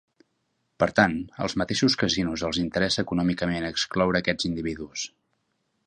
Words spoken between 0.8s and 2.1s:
Per tant, als mateixos